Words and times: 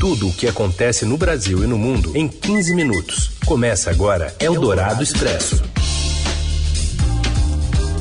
Tudo 0.00 0.28
o 0.28 0.32
que 0.32 0.48
acontece 0.48 1.04
no 1.04 1.18
Brasil 1.18 1.62
e 1.62 1.66
no 1.66 1.76
mundo 1.76 2.16
em 2.16 2.26
15 2.26 2.74
minutos. 2.74 3.32
Começa 3.44 3.90
agora 3.90 4.34
Eldorado 4.40 5.02
Expresso. 5.02 5.62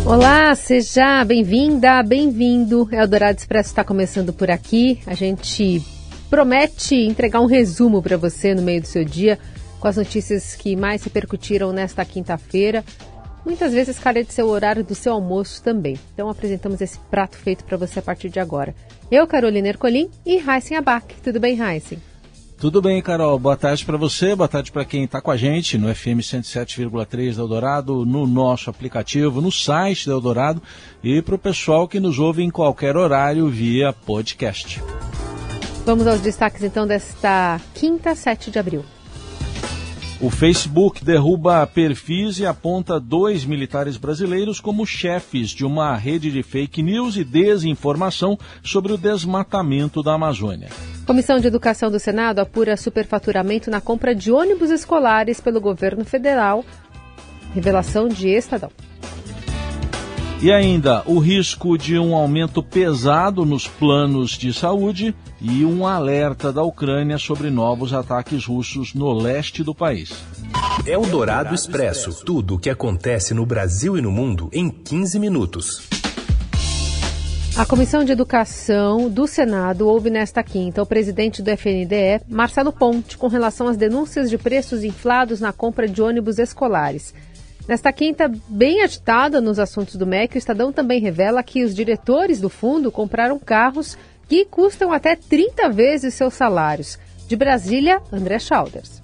Olá, 0.06 0.56
seja 0.56 1.26
bem-vinda, 1.26 2.02
bem-vindo. 2.02 2.88
Eldorado 2.90 3.38
Expresso 3.38 3.72
está 3.72 3.84
começando 3.84 4.32
por 4.32 4.50
aqui. 4.50 5.02
A 5.06 5.14
gente 5.14 5.84
promete 6.30 6.96
entregar 6.96 7.42
um 7.42 7.46
resumo 7.46 8.02
para 8.02 8.16
você 8.16 8.56
no 8.56 8.62
meio 8.62 8.80
do 8.80 8.88
seu 8.88 9.04
dia 9.04 9.38
com 9.78 9.88
as 9.90 9.98
notícias 9.98 10.56
que 10.56 10.78
mais 10.78 11.04
repercutiram 11.04 11.74
nesta 11.74 12.06
quinta-feira. 12.06 12.82
Muitas 13.46 13.74
vezes 13.74 13.98
de 13.98 14.34
seu 14.34 14.48
horário 14.48 14.84
do 14.84 14.94
seu 14.94 15.14
almoço 15.14 15.64
também. 15.64 15.98
Então 16.14 16.30
apresentamos 16.30 16.82
esse 16.82 17.00
prato 17.12 17.38
feito 17.38 17.64
para 17.64 17.78
você 17.78 18.00
a 18.00 18.02
partir 18.02 18.30
de 18.30 18.40
agora. 18.40 18.76
Eu, 19.10 19.26
Carolina 19.26 19.68
Ercolim 19.68 20.10
e 20.26 20.36
Heisen 20.36 20.78
Abac. 20.78 21.16
Tudo 21.24 21.40
bem, 21.40 21.60
Heisen? 21.60 22.00
Tudo 22.60 22.82
bem, 22.82 23.02
Carol. 23.02 23.40
Boa 23.40 23.56
tarde 23.56 23.86
para 23.86 23.96
você, 23.96 24.36
boa 24.36 24.48
tarde 24.48 24.70
para 24.70 24.84
quem 24.84 25.06
está 25.06 25.22
com 25.22 25.32
a 25.32 25.38
gente 25.38 25.78
no 25.78 25.94
FM 25.96 26.20
107,3 26.20 27.36
da 27.38 27.42
Eldorado, 27.42 28.06
no 28.06 28.28
nosso 28.28 28.70
aplicativo, 28.70 29.40
no 29.40 29.50
site 29.50 30.08
da 30.08 30.12
Eldorado 30.12 30.62
e 31.02 31.22
para 31.22 31.36
o 31.36 31.40
pessoal 31.40 31.88
que 31.88 32.02
nos 32.02 32.20
ouve 32.20 32.44
em 32.44 32.50
qualquer 32.50 32.98
horário 32.98 33.48
via 33.48 33.94
podcast. 33.94 34.84
Vamos 35.86 36.06
aos 36.06 36.20
destaques 36.20 36.62
então 36.62 36.86
desta 36.86 37.62
quinta, 37.74 38.14
7 38.14 38.52
de 38.52 38.60
abril. 38.60 38.84
O 40.22 40.30
Facebook 40.30 41.06
derruba 41.06 41.66
perfis 41.66 42.40
e 42.40 42.46
aponta 42.46 43.00
dois 43.00 43.46
militares 43.46 43.96
brasileiros 43.96 44.60
como 44.60 44.86
chefes 44.86 45.50
de 45.50 45.66
uma 45.66 45.96
rede 45.96 46.30
de 46.30 46.44
fake 46.44 46.84
news 46.84 47.16
e 47.16 47.24
desinformação 47.24 48.38
sobre 48.62 48.92
o 48.92 48.98
desmatamento 48.98 50.04
da 50.04 50.16
Amazônia. 50.16 50.68
Comissão 51.06 51.40
de 51.40 51.48
Educação 51.48 51.90
do 51.90 51.98
Senado 52.02 52.40
apura 52.40 52.76
superfaturamento 52.76 53.72
na 53.72 53.80
compra 53.80 54.14
de 54.14 54.30
ônibus 54.30 54.72
escolares 54.72 55.40
pelo 55.40 55.62
governo 55.62 56.04
federal. 56.04 56.66
Revelação 57.56 58.10
de 58.10 58.28
Estadão. 58.28 58.72
E 60.42 60.54
ainda 60.54 61.04
o 61.06 61.20
risco 61.20 61.78
de 61.78 62.00
um 62.00 62.16
aumento 62.16 62.64
pesado 62.64 63.46
nos 63.46 63.68
planos 63.68 64.38
de 64.38 64.54
saúde 64.54 65.14
e 65.42 65.66
um 65.66 65.86
alerta 65.86 66.54
da 66.54 66.64
Ucrânia 66.64 67.18
sobre 67.18 67.50
novos 67.50 67.92
ataques 67.92 68.46
russos 68.46 68.94
no 68.94 69.12
leste 69.12 69.66
do 69.66 69.76
país. 69.76 70.14
É 70.86 70.98
o 70.98 71.06
Dourado 71.06 71.54
Expresso. 71.54 72.24
Tudo 72.24 72.56
o 72.56 72.58
que 72.58 72.70
acontece 72.70 73.34
no 73.34 73.46
Brasil 73.46 73.98
e 73.98 74.02
no 74.02 74.12
mundo 74.12 74.50
em 74.54 74.70
15 74.70 75.20
minutos. 75.20 75.90
A 77.58 77.66
Comissão 77.66 78.06
de 78.06 78.14
Educação 78.14 79.10
do 79.10 79.28
Senado 79.28 79.90
ouve 79.90 80.10
nesta 80.10 80.42
quinta 80.42 80.82
o 80.82 80.86
presidente 80.86 81.42
do 81.42 81.50
FNDE, 81.50 82.22
Marcelo 82.30 82.72
Ponte, 82.72 83.18
com 83.18 83.28
relação 83.28 83.68
às 83.68 83.76
denúncias 83.76 84.30
de 84.30 84.38
preços 84.38 84.86
inflados 84.86 85.42
na 85.42 85.52
compra 85.52 85.86
de 85.86 86.02
ônibus 86.02 86.40
escolares. 86.40 87.14
Nesta 87.70 87.94
quinta, 87.94 88.28
bem 88.48 88.82
agitada 88.82 89.40
nos 89.40 89.60
assuntos 89.60 89.96
do 89.96 90.04
MEC, 90.04 90.36
o 90.36 90.40
Estadão 90.40 90.74
também 90.74 91.00
revela 91.00 91.44
que 91.44 91.64
os 91.64 91.76
diretores 91.76 92.42
do 92.42 92.50
fundo 92.50 92.92
compraram 92.92 93.38
carros 93.38 93.96
que 94.28 94.44
custam 94.44 94.92
até 94.92 95.16
30 95.16 95.70
vezes 95.70 96.16
seus 96.16 96.34
salários. 96.34 96.98
De 97.28 97.36
Brasília, 97.36 98.02
André 98.12 98.40
Schauders. 98.40 99.00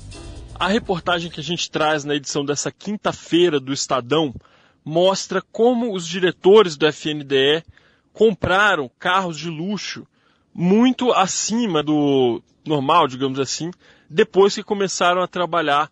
A 0.55 0.67
reportagem 0.67 1.29
que 1.29 1.39
a 1.39 1.43
gente 1.43 1.69
traz 1.69 2.03
na 2.03 2.15
edição 2.15 2.43
dessa 2.43 2.71
quinta-feira 2.71 3.59
do 3.59 3.71
Estadão 3.71 4.33
mostra 4.83 5.43
como 5.51 5.93
os 5.93 6.07
diretores 6.07 6.75
do 6.75 6.87
FNDE 6.87 7.63
compraram 8.11 8.89
carros 8.97 9.37
de 9.37 9.47
luxo 9.47 10.07
muito 10.51 11.11
acima 11.11 11.83
do 11.83 12.41
normal, 12.65 13.07
digamos 13.07 13.39
assim, 13.39 13.69
depois 14.09 14.55
que 14.55 14.63
começaram 14.63 15.21
a 15.21 15.27
trabalhar 15.27 15.91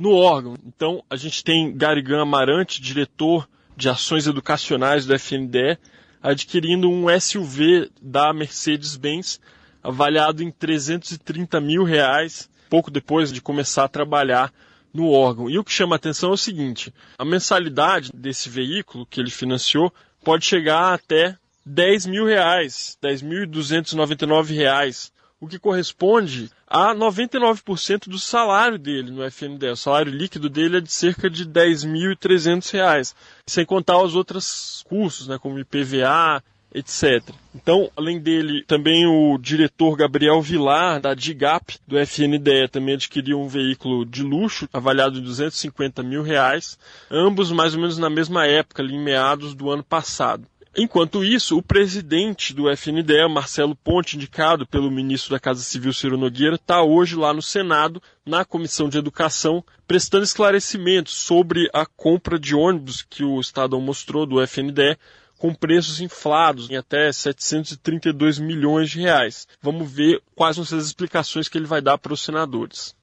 no 0.00 0.14
órgão. 0.14 0.56
Então, 0.66 1.04
a 1.10 1.14
gente 1.14 1.44
tem 1.44 1.76
Garigan 1.76 2.22
Amarante, 2.22 2.80
diretor 2.80 3.46
de 3.76 3.90
ações 3.90 4.26
educacionais 4.26 5.04
do 5.04 5.14
FNDE, 5.14 5.78
adquirindo 6.22 6.90
um 6.90 7.06
SUV 7.20 7.90
da 8.00 8.32
Mercedes-Benz 8.32 9.38
avaliado 9.82 10.42
em 10.42 10.50
330 10.50 11.60
mil 11.60 11.84
reais, 11.84 12.48
pouco 12.70 12.90
depois 12.90 13.30
de 13.30 13.42
começar 13.42 13.84
a 13.84 13.88
trabalhar 13.88 14.52
no 14.92 15.10
órgão. 15.10 15.50
E 15.50 15.58
o 15.58 15.64
que 15.64 15.72
chama 15.72 15.94
a 15.94 15.98
atenção 15.98 16.30
é 16.30 16.34
o 16.34 16.38
seguinte: 16.38 16.92
a 17.18 17.24
mensalidade 17.24 18.10
desse 18.14 18.48
veículo 18.48 19.06
que 19.06 19.20
ele 19.20 19.30
financiou 19.30 19.92
pode 20.24 20.46
chegar 20.46 20.94
até 20.94 21.36
10 21.64 22.06
mil 22.06 22.24
reais, 22.24 22.98
10.299 23.02 24.54
reais 24.54 25.12
o 25.40 25.48
que 25.48 25.58
corresponde 25.58 26.50
a 26.68 26.94
99% 26.94 28.08
do 28.08 28.18
salário 28.18 28.78
dele 28.78 29.10
no 29.10 29.24
FNDE. 29.24 29.70
O 29.70 29.76
salário 29.76 30.12
líquido 30.12 30.48
dele 30.50 30.76
é 30.76 30.80
de 30.80 30.92
cerca 30.92 31.30
de 31.30 31.44
R$ 31.44 31.50
10.300, 31.50 33.14
sem 33.46 33.64
contar 33.64 34.02
os 34.02 34.14
outros 34.14 34.84
custos, 34.86 35.26
né, 35.26 35.38
como 35.38 35.58
IPVA, 35.58 36.42
etc. 36.72 37.22
Então, 37.54 37.90
além 37.96 38.20
dele, 38.20 38.62
também 38.66 39.06
o 39.06 39.36
diretor 39.38 39.96
Gabriel 39.96 40.40
Vilar, 40.40 41.00
da 41.00 41.14
DIGAP, 41.14 41.78
do 41.86 41.98
FNDE, 41.98 42.68
também 42.70 42.94
adquiriu 42.94 43.40
um 43.40 43.48
veículo 43.48 44.04
de 44.04 44.22
luxo, 44.22 44.68
avaliado 44.72 45.18
em 45.18 45.22
250 45.22 46.02
mil 46.02 46.22
reais, 46.22 46.78
ambos 47.10 47.50
mais 47.50 47.74
ou 47.74 47.80
menos 47.80 47.98
na 47.98 48.08
mesma 48.08 48.46
época, 48.46 48.82
ali 48.82 48.94
em 48.94 49.02
meados 49.02 49.54
do 49.54 49.70
ano 49.70 49.82
passado. 49.82 50.46
Enquanto 50.76 51.24
isso, 51.24 51.58
o 51.58 51.62
presidente 51.62 52.54
do 52.54 52.70
FNDE, 52.70 53.28
Marcelo 53.28 53.74
Ponte, 53.74 54.16
indicado 54.16 54.66
pelo 54.66 54.90
ministro 54.90 55.32
da 55.32 55.40
Casa 55.40 55.62
Civil, 55.62 55.92
Ciro 55.92 56.16
Nogueira, 56.16 56.54
está 56.54 56.82
hoje 56.82 57.16
lá 57.16 57.34
no 57.34 57.42
Senado, 57.42 58.00
na 58.24 58.44
Comissão 58.44 58.88
de 58.88 58.96
Educação, 58.96 59.64
prestando 59.86 60.22
esclarecimentos 60.22 61.14
sobre 61.14 61.68
a 61.72 61.84
compra 61.84 62.38
de 62.38 62.54
ônibus 62.54 63.02
que 63.02 63.24
o 63.24 63.40
Estadão 63.40 63.80
mostrou 63.80 64.24
do 64.24 64.40
FNDE, 64.40 64.96
com 65.38 65.54
preços 65.54 66.00
inflados 66.00 66.70
em 66.70 66.76
até 66.76 67.10
732 67.10 68.38
milhões 68.38 68.90
de 68.90 69.00
reais. 69.00 69.48
Vamos 69.60 69.90
ver 69.90 70.22
quais 70.36 70.56
vão 70.56 70.64
ser 70.64 70.76
as 70.76 70.84
explicações 70.84 71.48
que 71.48 71.58
ele 71.58 71.66
vai 71.66 71.80
dar 71.80 71.98
para 71.98 72.12
os 72.12 72.22
senadores. 72.22 72.94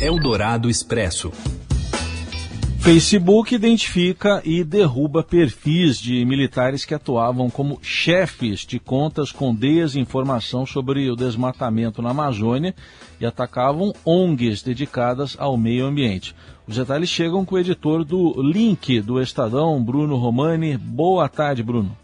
Eldorado 0.00 0.70
Expresso. 0.70 1.30
Facebook 2.82 3.54
identifica 3.54 4.42
e 4.44 4.64
derruba 4.64 5.22
perfis 5.22 5.98
de 5.98 6.24
militares 6.24 6.84
que 6.84 6.92
atuavam 6.92 7.48
como 7.48 7.78
chefes 7.80 8.66
de 8.66 8.80
contas 8.80 9.30
com 9.30 9.54
desinformação 9.54 10.66
sobre 10.66 11.08
o 11.08 11.14
desmatamento 11.14 12.02
na 12.02 12.10
Amazônia 12.10 12.74
e 13.20 13.24
atacavam 13.24 13.94
ONGs 14.04 14.64
dedicadas 14.64 15.36
ao 15.38 15.56
meio 15.56 15.86
ambiente. 15.86 16.34
Os 16.66 16.74
detalhes 16.74 17.08
chegam 17.08 17.44
com 17.44 17.54
o 17.54 17.58
editor 17.60 18.04
do 18.04 18.34
Link 18.42 19.00
do 19.00 19.22
Estadão, 19.22 19.80
Bruno 19.80 20.16
Romani. 20.16 20.76
Boa 20.76 21.28
tarde, 21.28 21.62
Bruno. 21.62 21.96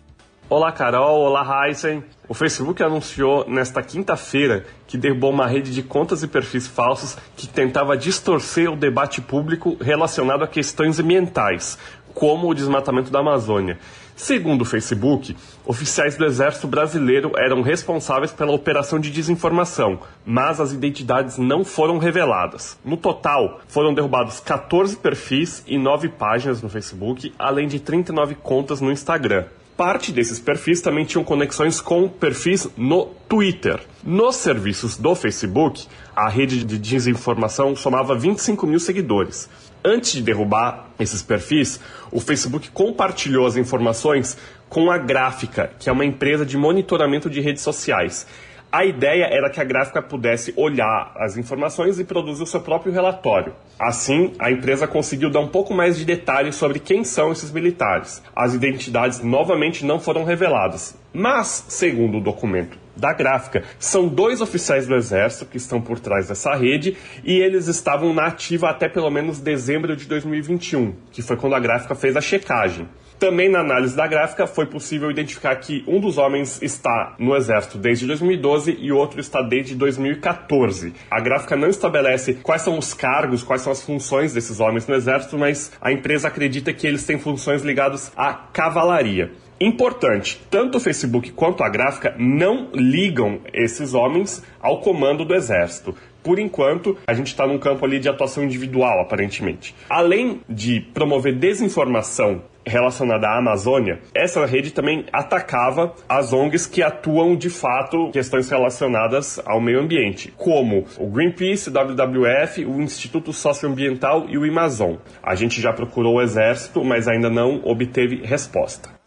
Olá, 0.48 0.70
Carol. 0.70 1.22
Olá, 1.22 1.66
Heisen. 1.66 2.04
O 2.28 2.34
Facebook 2.34 2.80
anunciou 2.84 3.44
nesta 3.48 3.82
quinta-feira 3.82 4.64
que 4.88 4.98
derrubou 4.98 5.30
uma 5.30 5.46
rede 5.46 5.72
de 5.72 5.82
contas 5.82 6.24
e 6.24 6.26
perfis 6.26 6.66
falsos 6.66 7.16
que 7.36 7.46
tentava 7.46 7.96
distorcer 7.96 8.72
o 8.72 8.76
debate 8.76 9.20
público 9.20 9.76
relacionado 9.80 10.42
a 10.42 10.48
questões 10.48 10.98
ambientais, 10.98 11.78
como 12.14 12.48
o 12.48 12.54
desmatamento 12.54 13.12
da 13.12 13.20
Amazônia. 13.20 13.78
Segundo 14.16 14.62
o 14.62 14.64
Facebook, 14.64 15.36
oficiais 15.64 16.16
do 16.16 16.24
Exército 16.24 16.66
Brasileiro 16.66 17.30
eram 17.38 17.62
responsáveis 17.62 18.32
pela 18.32 18.50
operação 18.50 18.98
de 18.98 19.12
desinformação, 19.12 20.00
mas 20.26 20.58
as 20.60 20.72
identidades 20.72 21.38
não 21.38 21.64
foram 21.64 21.98
reveladas. 21.98 22.76
No 22.84 22.96
total, 22.96 23.60
foram 23.68 23.94
derrubados 23.94 24.40
14 24.40 24.96
perfis 24.96 25.62
e 25.68 25.78
9 25.78 26.08
páginas 26.08 26.60
no 26.60 26.68
Facebook, 26.68 27.32
além 27.38 27.68
de 27.68 27.78
39 27.78 28.34
contas 28.34 28.80
no 28.80 28.90
Instagram. 28.90 29.44
Parte 29.78 30.10
desses 30.10 30.40
perfis 30.40 30.80
também 30.80 31.04
tinham 31.04 31.22
conexões 31.22 31.80
com 31.80 32.08
perfis 32.08 32.66
no 32.76 33.06
Twitter. 33.28 33.78
Nos 34.02 34.34
serviços 34.34 34.96
do 34.96 35.14
Facebook, 35.14 35.86
a 36.16 36.28
rede 36.28 36.64
de 36.64 36.76
desinformação 36.76 37.76
somava 37.76 38.18
25 38.18 38.66
mil 38.66 38.80
seguidores. 38.80 39.48
Antes 39.84 40.14
de 40.14 40.22
derrubar 40.22 40.88
esses 40.98 41.22
perfis, 41.22 41.78
o 42.10 42.18
Facebook 42.18 42.72
compartilhou 42.72 43.46
as 43.46 43.56
informações 43.56 44.36
com 44.68 44.90
a 44.90 44.98
Gráfica, 44.98 45.70
que 45.78 45.88
é 45.88 45.92
uma 45.92 46.04
empresa 46.04 46.44
de 46.44 46.56
monitoramento 46.56 47.30
de 47.30 47.40
redes 47.40 47.62
sociais. 47.62 48.26
A 48.70 48.84
ideia 48.84 49.24
era 49.24 49.48
que 49.48 49.58
a 49.60 49.64
gráfica 49.64 50.02
pudesse 50.02 50.52
olhar 50.54 51.12
as 51.16 51.38
informações 51.38 51.98
e 51.98 52.04
produzir 52.04 52.42
o 52.42 52.46
seu 52.46 52.60
próprio 52.60 52.92
relatório. 52.92 53.54
Assim, 53.78 54.34
a 54.38 54.50
empresa 54.50 54.86
conseguiu 54.86 55.30
dar 55.30 55.40
um 55.40 55.48
pouco 55.48 55.72
mais 55.72 55.96
de 55.96 56.04
detalhes 56.04 56.54
sobre 56.56 56.78
quem 56.78 57.02
são 57.02 57.32
esses 57.32 57.50
militares. 57.50 58.22
As 58.36 58.52
identidades 58.52 59.22
novamente 59.22 59.86
não 59.86 59.98
foram 59.98 60.22
reveladas, 60.22 60.94
mas, 61.14 61.64
segundo 61.68 62.18
o 62.18 62.20
documento 62.20 62.78
da 62.94 63.14
gráfica, 63.14 63.62
são 63.78 64.06
dois 64.06 64.42
oficiais 64.42 64.86
do 64.86 64.94
Exército 64.94 65.46
que 65.46 65.56
estão 65.56 65.80
por 65.80 65.98
trás 65.98 66.28
dessa 66.28 66.54
rede 66.54 66.94
e 67.24 67.38
eles 67.38 67.68
estavam 67.68 68.12
na 68.12 68.26
ativa 68.26 68.68
até 68.68 68.86
pelo 68.86 69.08
menos 69.08 69.40
dezembro 69.40 69.96
de 69.96 70.04
2021, 70.04 70.94
que 71.10 71.22
foi 71.22 71.38
quando 71.38 71.54
a 71.54 71.60
gráfica 71.60 71.94
fez 71.94 72.16
a 72.16 72.20
checagem. 72.20 72.86
Também 73.18 73.48
na 73.48 73.58
análise 73.60 73.96
da 73.96 74.06
gráfica 74.06 74.46
foi 74.46 74.66
possível 74.66 75.10
identificar 75.10 75.56
que 75.56 75.82
um 75.88 75.98
dos 75.98 76.18
homens 76.18 76.62
está 76.62 77.16
no 77.18 77.34
exército 77.34 77.76
desde 77.76 78.06
2012 78.06 78.76
e 78.78 78.92
outro 78.92 79.20
está 79.20 79.42
desde 79.42 79.74
2014. 79.74 80.94
A 81.10 81.20
gráfica 81.20 81.56
não 81.56 81.68
estabelece 81.68 82.34
quais 82.34 82.62
são 82.62 82.78
os 82.78 82.94
cargos, 82.94 83.42
quais 83.42 83.62
são 83.62 83.72
as 83.72 83.82
funções 83.82 84.32
desses 84.32 84.60
homens 84.60 84.86
no 84.86 84.94
exército, 84.94 85.36
mas 85.36 85.72
a 85.80 85.90
empresa 85.90 86.28
acredita 86.28 86.72
que 86.72 86.86
eles 86.86 87.04
têm 87.04 87.18
funções 87.18 87.62
ligadas 87.62 88.12
à 88.16 88.32
cavalaria. 88.32 89.32
Importante, 89.60 90.40
tanto 90.48 90.78
o 90.78 90.80
Facebook 90.80 91.32
quanto 91.32 91.64
a 91.64 91.68
gráfica 91.68 92.14
não 92.16 92.68
ligam 92.72 93.40
esses 93.52 93.94
homens 93.94 94.40
ao 94.60 94.80
comando 94.80 95.24
do 95.24 95.34
exército. 95.34 95.96
Por 96.22 96.38
enquanto, 96.38 96.96
a 97.04 97.12
gente 97.12 97.28
está 97.28 97.44
num 97.44 97.58
campo 97.58 97.84
ali 97.84 97.98
de 97.98 98.08
atuação 98.08 98.44
individual, 98.44 99.00
aparentemente. 99.00 99.74
Além 99.90 100.40
de 100.48 100.80
promover 100.80 101.34
desinformação 101.34 102.42
relacionada 102.68 103.26
à 103.26 103.38
Amazônia, 103.38 104.00
essa 104.14 104.44
rede 104.46 104.70
também 104.70 105.04
atacava 105.12 105.94
as 106.08 106.32
ONGs 106.32 106.66
que 106.66 106.82
atuam 106.82 107.36
de 107.36 107.50
fato 107.50 108.10
questões 108.12 108.48
relacionadas 108.50 109.40
ao 109.44 109.60
meio 109.60 109.80
ambiente, 109.80 110.32
como 110.36 110.84
o 110.98 111.06
Greenpeace, 111.08 111.70
o 111.70 111.72
WWF, 111.72 112.64
o 112.64 112.80
Instituto 112.80 113.32
Socioambiental 113.32 114.26
e 114.28 114.38
o 114.38 114.44
Amazon. 114.44 114.96
A 115.22 115.34
gente 115.34 115.60
já 115.60 115.72
procurou 115.72 116.16
o 116.16 116.22
Exército, 116.22 116.84
mas 116.84 117.08
ainda 117.08 117.30
não 117.30 117.60
obteve 117.64 118.22
resposta. 118.24 118.98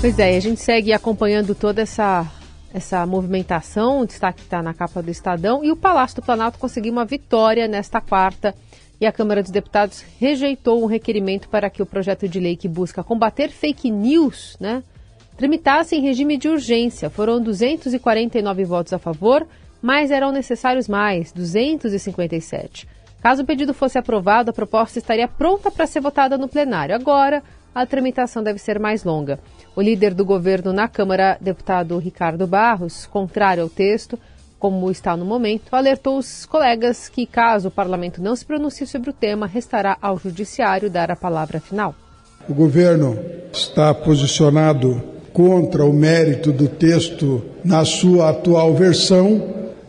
Pois 0.00 0.18
é, 0.18 0.34
a 0.34 0.40
gente 0.40 0.60
segue 0.62 0.94
acompanhando 0.94 1.54
toda 1.54 1.82
essa, 1.82 2.26
essa 2.72 3.04
movimentação, 3.04 4.00
o 4.00 4.06
destaque 4.06 4.42
está 4.42 4.62
na 4.62 4.72
capa 4.72 5.02
do 5.02 5.10
Estadão, 5.10 5.64
e 5.64 5.70
o 5.70 5.76
Palácio 5.76 6.16
do 6.16 6.22
Planalto 6.22 6.58
conseguiu 6.58 6.92
uma 6.92 7.04
vitória 7.04 7.66
nesta 7.66 8.00
quarta 8.00 8.54
e 9.00 9.06
a 9.06 9.12
Câmara 9.12 9.42
dos 9.42 9.50
Deputados 9.50 10.04
rejeitou 10.18 10.82
um 10.82 10.86
requerimento 10.86 11.48
para 11.48 11.70
que 11.70 11.82
o 11.82 11.86
projeto 11.86 12.28
de 12.28 12.38
lei 12.38 12.54
que 12.54 12.68
busca 12.68 13.02
combater 13.02 13.48
fake 13.48 13.90
news, 13.90 14.56
né, 14.60 14.82
tramitasse 15.38 15.96
em 15.96 16.02
regime 16.02 16.36
de 16.36 16.48
urgência. 16.48 17.08
Foram 17.08 17.40
249 17.40 18.64
votos 18.64 18.92
a 18.92 18.98
favor, 18.98 19.46
mas 19.80 20.10
eram 20.10 20.30
necessários 20.30 20.86
mais, 20.86 21.32
257. 21.32 22.86
Caso 23.22 23.42
o 23.42 23.46
pedido 23.46 23.72
fosse 23.72 23.98
aprovado, 23.98 24.50
a 24.50 24.54
proposta 24.54 24.98
estaria 24.98 25.26
pronta 25.26 25.70
para 25.70 25.86
ser 25.86 26.00
votada 26.00 26.36
no 26.36 26.48
plenário. 26.48 26.94
Agora, 26.94 27.42
a 27.74 27.86
tramitação 27.86 28.42
deve 28.42 28.58
ser 28.58 28.78
mais 28.78 29.02
longa. 29.02 29.38
O 29.80 29.82
líder 29.82 30.12
do 30.12 30.26
governo 30.26 30.74
na 30.74 30.86
Câmara, 30.86 31.38
deputado 31.40 31.96
Ricardo 31.96 32.46
Barros, 32.46 33.06
contrário 33.06 33.62
ao 33.62 33.68
texto, 33.70 34.18
como 34.58 34.90
está 34.90 35.16
no 35.16 35.24
momento, 35.24 35.74
alertou 35.74 36.18
os 36.18 36.44
colegas 36.44 37.08
que, 37.08 37.24
caso 37.24 37.68
o 37.68 37.70
parlamento 37.70 38.20
não 38.22 38.36
se 38.36 38.44
pronuncie 38.44 38.86
sobre 38.86 39.08
o 39.08 39.12
tema, 39.14 39.46
restará 39.46 39.96
ao 40.02 40.18
judiciário 40.18 40.90
dar 40.90 41.10
a 41.10 41.16
palavra 41.16 41.60
final. 41.60 41.94
O 42.46 42.52
governo 42.52 43.18
está 43.50 43.94
posicionado 43.94 45.02
contra 45.32 45.82
o 45.82 45.94
mérito 45.94 46.52
do 46.52 46.68
texto 46.68 47.42
na 47.64 47.82
sua 47.82 48.28
atual 48.28 48.74
versão. 48.74 49.42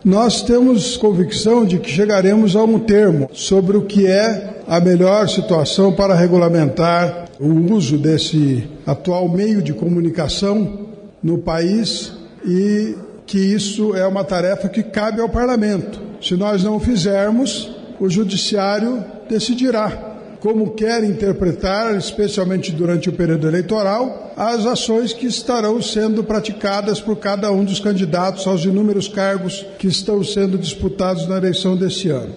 Nós 0.06 0.42
temos 0.42 0.96
convicção 0.96 1.66
de 1.66 1.80
que 1.80 1.90
chegaremos 1.90 2.56
a 2.56 2.64
um 2.64 2.80
termo 2.80 3.30
sobre 3.34 3.76
o 3.76 3.82
que 3.82 4.08
é 4.08 4.62
a 4.70 4.80
melhor 4.80 5.28
situação 5.28 5.92
para 5.92 6.16
regulamentar 6.16 7.26
o 7.42 7.74
uso 7.74 7.98
desse 7.98 8.64
atual 8.86 9.28
meio 9.30 9.62
de 9.62 9.74
comunicação 9.74 10.88
no 11.22 11.38
país 11.38 12.12
e 12.46 12.96
que 13.26 13.38
isso 13.38 13.96
é 13.96 14.06
uma 14.06 14.24
tarefa 14.24 14.68
que 14.68 14.84
cabe 14.84 15.22
ao 15.22 15.30
parlamento. 15.30 16.00
Se 16.22 16.36
nós 16.36 16.64
não 16.64 16.80
fizermos, 16.80 17.70
o 18.00 18.10
judiciário 18.10 19.04
decidirá 19.30 20.12
como 20.42 20.72
quer 20.72 21.04
interpretar, 21.04 21.96
especialmente 21.96 22.72
durante 22.72 23.08
o 23.08 23.14
período 23.14 23.48
eleitoral, 23.48 24.34
as 24.36 24.66
ações 24.66 25.14
que 25.14 25.28
estarão 25.28 25.80
sendo 25.82 26.24
praticadas 26.24 27.00
por 27.00 27.16
cada 27.18 27.52
um 27.52 27.64
dos 27.64 27.80
candidatos 27.80 28.48
aos 28.48 28.66
inúmeros 28.66 29.08
cargos 29.08 29.64
que 29.78 29.88
estão 29.88 30.24
sendo 30.24 30.58
disputados 30.58 31.28
na 31.28 31.38
eleição 31.38 31.78
desse 31.78 32.10
ano. 32.10 32.36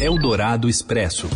Eldorado 0.00 0.68
Expresso. 0.68 1.28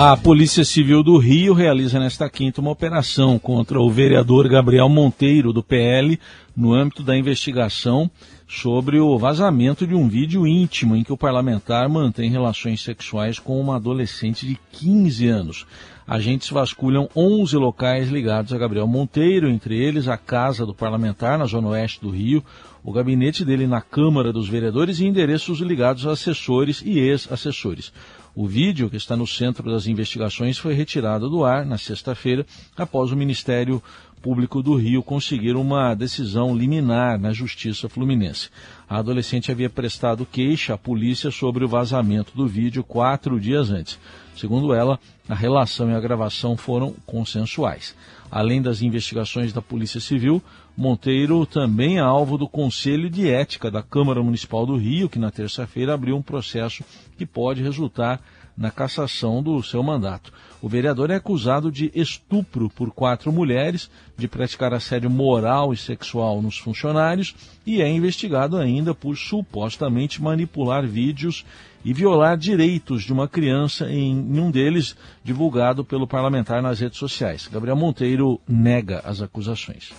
A 0.00 0.16
Polícia 0.16 0.64
Civil 0.64 1.02
do 1.02 1.18
Rio 1.18 1.52
realiza 1.52 1.98
nesta 1.98 2.30
quinta 2.30 2.60
uma 2.60 2.70
operação 2.70 3.36
contra 3.36 3.80
o 3.80 3.90
vereador 3.90 4.48
Gabriel 4.48 4.88
Monteiro, 4.88 5.52
do 5.52 5.60
PL, 5.60 6.20
no 6.56 6.72
âmbito 6.72 7.02
da 7.02 7.18
investigação 7.18 8.08
sobre 8.46 9.00
o 9.00 9.18
vazamento 9.18 9.84
de 9.84 9.96
um 9.96 10.08
vídeo 10.08 10.46
íntimo 10.46 10.94
em 10.94 11.02
que 11.02 11.12
o 11.12 11.16
parlamentar 11.16 11.88
mantém 11.88 12.30
relações 12.30 12.80
sexuais 12.80 13.40
com 13.40 13.60
uma 13.60 13.74
adolescente 13.74 14.46
de 14.46 14.56
15 14.70 15.26
anos. 15.26 15.66
Agentes 16.06 16.48
vasculham 16.48 17.08
11 17.14 17.56
locais 17.56 18.08
ligados 18.08 18.52
a 18.52 18.56
Gabriel 18.56 18.86
Monteiro, 18.86 19.50
entre 19.50 19.76
eles 19.76 20.06
a 20.06 20.16
casa 20.16 20.64
do 20.64 20.72
parlamentar 20.72 21.36
na 21.36 21.44
zona 21.44 21.70
oeste 21.70 22.00
do 22.00 22.10
Rio, 22.10 22.44
o 22.88 22.92
gabinete 22.92 23.44
dele 23.44 23.66
na 23.66 23.82
Câmara 23.82 24.32
dos 24.32 24.48
Vereadores 24.48 24.98
e 24.98 25.04
endereços 25.04 25.60
ligados 25.60 26.06
a 26.06 26.12
assessores 26.12 26.80
e 26.82 26.98
ex-assessores. 26.98 27.92
O 28.34 28.46
vídeo, 28.46 28.88
que 28.88 28.96
está 28.96 29.14
no 29.14 29.26
centro 29.26 29.70
das 29.70 29.86
investigações, 29.86 30.56
foi 30.56 30.72
retirado 30.72 31.28
do 31.28 31.44
ar 31.44 31.66
na 31.66 31.76
sexta-feira, 31.76 32.46
após 32.78 33.12
o 33.12 33.16
Ministério 33.16 33.82
Público 34.22 34.62
do 34.62 34.74
Rio 34.74 35.02
conseguir 35.02 35.54
uma 35.54 35.94
decisão 35.94 36.56
liminar 36.56 37.20
na 37.20 37.30
Justiça 37.30 37.90
Fluminense. 37.90 38.48
A 38.88 38.96
adolescente 39.00 39.52
havia 39.52 39.68
prestado 39.68 40.24
queixa 40.24 40.72
à 40.72 40.78
polícia 40.78 41.30
sobre 41.30 41.66
o 41.66 41.68
vazamento 41.68 42.32
do 42.34 42.48
vídeo 42.48 42.82
quatro 42.82 43.38
dias 43.38 43.70
antes. 43.70 43.98
Segundo 44.34 44.72
ela, 44.72 44.98
a 45.28 45.34
relação 45.34 45.90
e 45.90 45.94
a 45.94 46.00
gravação 46.00 46.56
foram 46.56 46.94
consensuais. 47.04 47.94
Além 48.30 48.62
das 48.62 48.80
investigações 48.80 49.52
da 49.52 49.60
Polícia 49.60 50.00
Civil, 50.00 50.42
Monteiro 50.78 51.44
também 51.44 51.96
é 51.96 52.00
alvo 52.00 52.38
do 52.38 52.48
Conselho 52.48 53.10
de 53.10 53.28
Ética 53.28 53.68
da 53.68 53.82
Câmara 53.82 54.22
Municipal 54.22 54.64
do 54.64 54.76
Rio, 54.76 55.08
que 55.08 55.18
na 55.18 55.28
terça-feira 55.28 55.92
abriu 55.92 56.16
um 56.16 56.22
processo 56.22 56.84
que 57.16 57.26
pode 57.26 57.60
resultar 57.60 58.20
na 58.56 58.70
cassação 58.70 59.42
do 59.42 59.60
seu 59.60 59.82
mandato. 59.82 60.32
O 60.62 60.68
vereador 60.68 61.10
é 61.10 61.16
acusado 61.16 61.72
de 61.72 61.90
estupro 61.96 62.70
por 62.70 62.92
quatro 62.92 63.32
mulheres, 63.32 63.90
de 64.16 64.28
praticar 64.28 64.72
assédio 64.72 65.10
moral 65.10 65.72
e 65.72 65.76
sexual 65.76 66.40
nos 66.40 66.58
funcionários 66.58 67.34
e 67.66 67.82
é 67.82 67.90
investigado 67.90 68.56
ainda 68.56 68.94
por 68.94 69.16
supostamente 69.16 70.22
manipular 70.22 70.86
vídeos 70.86 71.44
e 71.84 71.92
violar 71.92 72.36
direitos 72.36 73.02
de 73.02 73.12
uma 73.12 73.26
criança 73.26 73.90
em 73.90 74.14
um 74.14 74.48
deles 74.48 74.94
divulgado 75.24 75.84
pelo 75.84 76.06
parlamentar 76.06 76.62
nas 76.62 76.78
redes 76.78 77.00
sociais. 77.00 77.48
Gabriel 77.52 77.76
Monteiro 77.76 78.40
nega 78.46 79.00
as 79.04 79.20
acusações. 79.20 79.92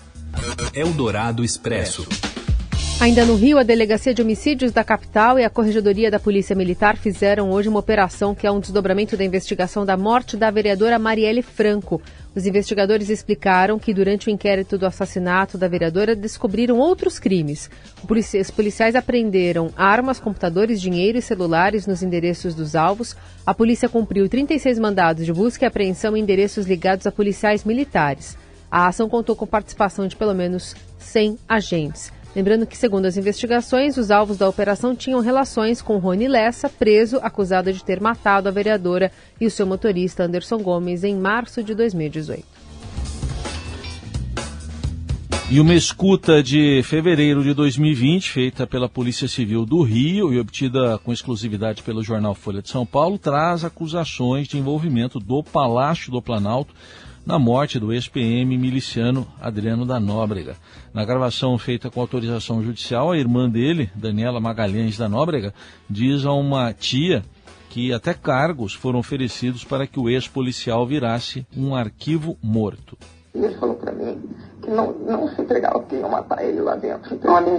Eldorado 0.74 1.44
Expresso. 1.44 2.08
Ainda 3.00 3.25
no 3.25 3.36
Rio, 3.36 3.58
a 3.58 3.63
Delegacia 3.63 4.13
de 4.13 4.22
Homicídios 4.22 4.74
da 4.74 4.84
capital 4.84 5.39
e 5.39 5.46
a 5.46 5.50
Corregedoria 5.50 6.12
da 6.12 6.20
Polícia 6.20 6.53
Militar 6.53 6.98
fizeram 6.98 7.50
hoje 7.50 7.70
uma 7.70 7.80
operação 7.80 8.36
que 8.36 8.46
é 8.46 8.51
um 8.51 8.60
desdobramento 8.60 9.15
da 9.15 9.24
investigação 9.24 9.86
da 9.86 9.96
morte 9.96 10.36
da 10.36 10.51
vereadora 10.51 11.00
Marielle 11.00 11.42
Franco. 11.42 12.01
Os 12.36 12.46
investigadores 12.46 13.10
explicaram 13.10 13.80
que 13.80 13.94
durante 13.94 14.27
o 14.27 14.30
inquérito 14.30 14.77
do 14.77 14.86
assassinato 14.86 15.58
da 15.58 15.70
vereadora 15.70 16.13
descobriram 16.13 16.77
outros 16.77 17.20
crimes. 17.20 17.70
Os 18.03 18.51
policiais 18.51 18.96
apreenderam 18.96 19.72
armas, 19.77 20.20
computadores, 20.20 20.82
dinheiro 20.82 21.18
e 21.18 21.22
celulares 21.22 21.88
nos 21.88 22.03
endereços 22.03 22.53
dos 22.53 22.75
alvos. 22.75 23.15
A 23.46 23.53
polícia 23.53 23.88
cumpriu 23.88 24.27
36 24.27 24.77
mandados 24.77 25.25
de 25.25 25.32
busca 25.32 25.63
e 25.63 25.68
apreensão 25.68 26.18
em 26.18 26.22
endereços 26.22 26.68
ligados 26.68 27.08
a 27.08 27.12
policiais 27.13 27.63
militares. 27.63 28.38
A 28.72 28.88
ação 28.88 29.10
contou 29.10 29.36
com 29.36 29.48
participação 29.48 30.08
de 30.08 30.16
pelo 30.16 30.34
menos 30.34 30.76
100 31.00 31.40
agentes. 31.48 32.12
Lembrando 32.36 32.68
que, 32.68 32.78
segundo 32.78 33.06
as 33.06 33.18
investigações, 33.18 33.98
os 33.98 34.12
alvos 34.12 34.38
da 34.38 34.48
operação 34.48 34.96
tinham 34.96 35.20
relações 35.20 35.82
com 35.82 35.98
Rony 35.98 36.28
Lessa, 36.28 36.70
preso, 36.70 37.18
acusado 37.24 37.74
de 37.74 37.84
ter 37.84 38.00
matado 38.00 38.48
a 38.48 38.52
vereadora 38.52 39.12
e 39.42 39.48
o 39.48 39.52
seu 39.52 39.66
motorista 39.66 40.24
Anderson 40.24 40.60
Gomes 40.60 41.04
em 41.04 41.16
março 41.16 41.64
de 41.64 41.74
2018. 41.74 42.46
E 45.52 45.60
uma 45.60 45.74
escuta 45.74 46.44
de 46.44 46.84
fevereiro 46.84 47.42
de 47.42 47.56
2020, 47.56 48.30
feita 48.30 48.68
pela 48.68 48.88
Polícia 48.88 49.28
Civil 49.28 49.66
do 49.66 49.82
Rio 49.82 50.32
e 50.32 50.40
obtida 50.40 51.00
com 51.00 51.12
exclusividade 51.12 51.82
pelo 51.82 52.04
jornal 52.04 52.36
Folha 52.36 52.62
de 52.62 52.70
São 52.70 52.86
Paulo, 52.86 53.18
traz 53.18 53.66
acusações 53.66 54.48
de 54.48 54.60
envolvimento 54.60 55.20
do 55.20 55.42
Palácio 55.42 56.12
do 56.12 56.22
Planalto 56.22 56.76
na 57.29 57.38
morte 57.38 57.79
do 57.79 57.93
ex-PM 57.93 58.57
miliciano 58.57 59.27
Adriano 59.39 59.86
da 59.86 60.00
Nóbrega. 60.00 60.55
Na 60.91 61.05
gravação 61.05 61.59
feita 61.59 61.88
com 61.88 62.01
autorização 62.01 62.63
judicial, 62.63 63.12
a 63.12 63.17
irmã 63.19 63.48
dele, 63.48 63.91
Daniela 63.93 64.39
Magalhães 64.39 64.98
da 64.98 65.07
Nóbrega, 65.07 65.53
diz 65.88 66.25
a 66.25 66.33
uma 66.33 66.74
tia 66.74 67.24
que 67.69 67.93
até 67.93 68.15
cargos 68.15 68.74
foram 68.74 68.98
oferecidos 68.98 69.63
para 69.63 69.86
que 69.86 70.00
o 70.00 70.09
ex-policial 70.09 70.88
virasse 70.88 71.45
um 71.55 71.75
arquivo 71.75 72.36
morto. 72.41 72.98
Ele 73.36 73.53
falou 73.59 73.75
para 73.75 73.91
mim 73.91 74.19
que 74.63 74.71
não, 74.71 74.91
não 74.93 75.27
se 75.27 75.39
entregava 75.39 75.81
porque 75.81 75.98
ia 75.98 76.07
matar 76.07 76.43
ele 76.43 76.62
lá 76.62 76.75
dentro. 76.77 77.13
Então, 77.13 77.36
ali, 77.36 77.51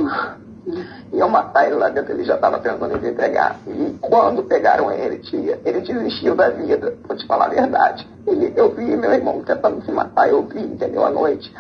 iam 1.12 1.28
matar 1.28 1.66
ele 1.66 1.76
lá 1.76 1.88
dentro, 1.88 2.12
ele 2.12 2.24
já 2.24 2.34
estava 2.34 2.60
se 2.60 3.06
entregar. 3.06 3.56
E 3.66 3.96
quando 4.00 4.42
pegaram 4.44 4.90
ele, 4.90 5.18
tia, 5.18 5.60
ele 5.64 5.80
desistiu 5.80 6.34
da 6.34 6.48
vida, 6.50 6.94
vou 7.06 7.16
te 7.16 7.26
falar 7.26 7.46
a 7.46 7.48
verdade. 7.48 8.08
Ele, 8.26 8.52
eu 8.56 8.70
vi 8.74 8.96
meu 8.96 9.12
irmão 9.12 9.42
tentando 9.42 9.84
se 9.84 9.90
matar, 9.92 10.28
eu 10.28 10.42
vi, 10.42 10.60
entendeu, 10.60 11.04
à 11.04 11.10
noite, 11.10 11.52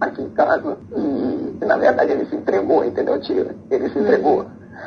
aqui 0.00 0.22
em 0.22 0.30
casa. 0.30 0.76
E, 0.96 1.64
na 1.64 1.76
verdade 1.76 2.12
ele 2.12 2.26
se 2.26 2.36
entregou, 2.36 2.84
entendeu, 2.84 3.20
tia? 3.20 3.54
Ele 3.70 3.90
se 3.90 3.98
entregou. 3.98 4.46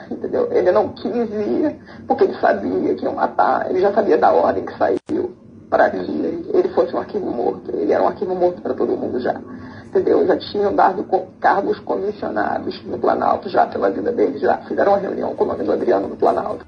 Entendeu? 0.09 0.47
Ele 0.51 0.71
não 0.71 0.89
quis 0.89 1.13
ir, 1.13 1.79
porque 2.07 2.23
ele 2.23 2.35
sabia 2.39 2.95
que 2.95 3.03
iam 3.03 3.15
matar, 3.15 3.69
ele 3.69 3.81
já 3.81 3.91
sabia 3.93 4.17
da 4.17 4.31
ordem 4.31 4.65
que 4.65 4.77
saiu 4.77 5.35
para 5.69 5.89
que 5.89 5.97
ele 5.97 6.69
fosse 6.75 6.93
um 6.93 6.99
arquivo 6.99 7.29
morto. 7.31 7.71
Ele 7.73 7.91
era 7.91 8.03
um 8.03 8.07
arquivo 8.07 8.35
morto 8.35 8.61
para 8.61 8.73
todo 8.73 8.97
mundo 8.97 9.19
já 9.19 9.39
entendeu? 9.91 10.25
Já 10.25 10.38
tinham 10.38 10.74
dado 10.74 11.05
cargos 11.39 11.77
comissionados 11.79 12.81
no 12.86 12.98
Planalto, 12.98 13.50
já 13.50 13.67
pela 13.67 13.89
vida 13.91 14.12
deles, 14.12 14.41
já 14.41 14.57
fizeram 14.60 14.93
uma 14.93 15.00
reunião 15.00 15.36
com 15.36 15.43
o 15.43 15.48
nome 15.48 15.63
do 15.63 15.71
Adriano 15.71 16.07
no 16.07 16.15
Planalto. 16.15 16.65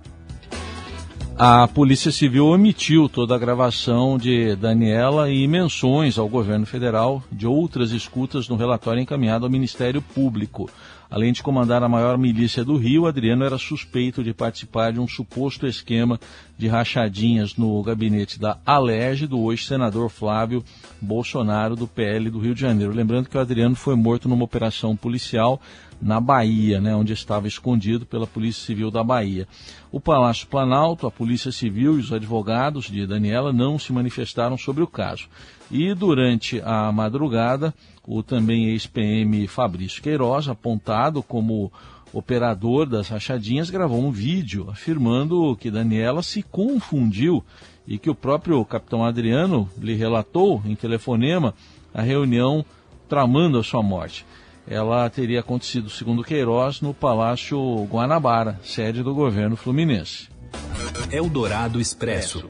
A 1.35 1.67
Polícia 1.67 2.11
Civil 2.11 2.45
omitiu 2.45 3.09
toda 3.09 3.33
a 3.33 3.39
gravação 3.39 4.19
de 4.19 4.55
Daniela 4.55 5.31
e 5.31 5.47
menções 5.47 6.19
ao 6.19 6.29
governo 6.29 6.65
federal 6.65 7.23
de 7.31 7.47
outras 7.47 7.91
escutas 7.91 8.47
no 8.47 8.55
relatório 8.55 9.01
encaminhado 9.01 9.43
ao 9.43 9.51
Ministério 9.51 9.99
Público. 9.99 10.69
Além 11.13 11.31
de 11.31 11.43
comandar 11.43 11.83
a 11.83 11.87
maior 11.87 12.17
milícia 12.17 12.65
do 12.65 12.75
Rio, 12.75 13.05
Adriano 13.05 13.45
era 13.45 13.59
suspeito 13.59 14.23
de 14.23 14.33
participar 14.33 14.93
de 14.93 14.99
um 14.99 15.07
suposto 15.07 15.67
esquema 15.67 16.19
de 16.57 16.67
rachadinhas 16.67 17.55
no 17.55 17.83
gabinete 17.83 18.39
da 18.39 18.57
Alerj 18.65 19.27
do 19.27 19.39
hoje 19.39 19.63
senador 19.63 20.09
Flávio 20.09 20.65
Bolsonaro 20.99 21.75
do 21.75 21.87
PL 21.87 22.31
do 22.31 22.39
Rio 22.39 22.55
de 22.55 22.61
Janeiro. 22.61 22.91
Lembrando 22.91 23.29
que 23.29 23.37
o 23.37 23.39
Adriano 23.39 23.75
foi 23.75 23.95
morto 23.95 24.27
numa 24.27 24.43
operação 24.43 24.95
policial 24.95 25.61
na 26.01 26.19
Bahia, 26.19 26.81
né, 26.81 26.95
onde 26.95 27.13
estava 27.13 27.47
escondido 27.47 28.07
pela 28.07 28.25
Polícia 28.25 28.65
Civil 28.65 28.89
da 28.89 29.03
Bahia. 29.03 29.47
O 29.91 29.99
Palácio 29.99 30.47
Planalto, 30.47 31.05
a 31.05 31.11
Polícia 31.11 31.51
Civil 31.51 31.97
e 31.97 31.99
os 31.99 32.11
advogados 32.11 32.85
de 32.85 33.05
Daniela 33.05 33.53
não 33.53 33.77
se 33.77 33.93
manifestaram 33.93 34.57
sobre 34.57 34.81
o 34.81 34.87
caso. 34.87 35.27
E 35.69 35.93
durante 35.93 36.59
a 36.65 36.91
madrugada, 36.91 37.71
o 38.07 38.21
também 38.21 38.69
ex-PM 38.69 39.47
Fabrício 39.47 40.01
Queiroz, 40.01 40.47
apontado 40.47 41.23
como 41.23 41.71
operador 42.11 42.85
das 42.85 43.09
rachadinhas, 43.09 43.69
gravou 43.69 43.99
um 43.99 44.11
vídeo 44.11 44.69
afirmando 44.69 45.55
que 45.55 45.71
Daniela 45.71 46.21
se 46.21 46.43
confundiu 46.43 47.43
e 47.87 47.97
que 47.97 48.09
o 48.09 48.15
próprio 48.15 48.63
capitão 48.65 49.03
Adriano 49.03 49.67
lhe 49.77 49.95
relatou 49.95 50.61
em 50.65 50.75
telefonema 50.75 51.53
a 51.93 52.01
reunião 52.01 52.63
tramando 53.09 53.57
a 53.57 53.63
sua 53.63 53.81
morte. 53.81 54.25
Ela 54.65 55.09
teria 55.09 55.41
acontecido, 55.41 55.89
segundo 55.89 56.23
Queiroz, 56.23 56.79
no 56.79 56.93
Palácio 56.93 57.59
Guanabara, 57.85 58.59
sede 58.63 59.03
do 59.03 59.13
governo 59.13 59.57
fluminense. 59.57 60.29
Eldorado 61.11 61.81
Expresso. 61.81 62.49